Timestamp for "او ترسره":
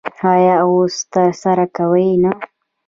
0.65-1.65